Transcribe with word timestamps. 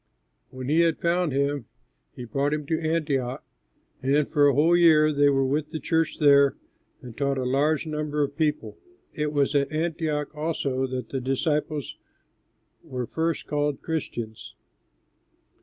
When 0.49 0.67
he 0.67 0.79
had 0.79 0.97
found 0.99 1.31
him, 1.31 1.67
he 2.15 2.25
brought 2.25 2.55
him 2.55 2.65
to 2.65 2.79
Antioch, 2.81 3.43
and 4.01 4.27
for 4.27 4.47
a 4.47 4.53
whole 4.55 4.75
year 4.75 5.13
they 5.13 5.29
were 5.29 5.45
with 5.45 5.69
the 5.69 5.79
church 5.79 6.17
there 6.17 6.57
and 7.03 7.15
taught 7.15 7.37
a 7.37 7.43
large 7.45 7.85
number 7.85 8.23
of 8.23 8.35
people. 8.35 8.79
It 9.13 9.31
was 9.31 9.53
at 9.53 9.71
Antioch 9.71 10.35
also 10.35 10.87
that 10.87 11.09
the 11.09 11.21
disciples 11.21 11.97
were 12.83 13.05
first 13.05 13.45
called 13.45 13.83
Christians. 13.83 14.55